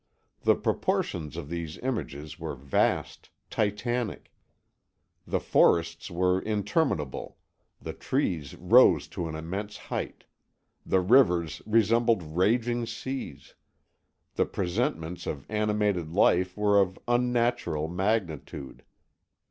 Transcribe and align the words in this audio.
The 0.41 0.55
proportions 0.55 1.37
of 1.37 1.47
these 1.47 1.77
images 1.77 2.39
were 2.39 2.55
vast, 2.55 3.29
titanic. 3.51 4.33
The 5.27 5.39
forests 5.39 6.09
were 6.09 6.41
interminable, 6.41 7.37
the 7.79 7.93
trees 7.93 8.55
rose 8.55 9.07
to 9.09 9.27
an 9.29 9.35
immense 9.35 9.77
height, 9.77 10.23
the 10.83 11.01
rivers 11.01 11.61
resembled 11.67 12.23
raging 12.35 12.87
seas, 12.87 13.53
the 14.33 14.47
presentments 14.47 15.27
of 15.27 15.45
animated 15.49 16.09
life 16.11 16.57
were 16.57 16.81
of 16.81 16.97
unnatural 17.07 17.87
magnitude. 17.87 18.83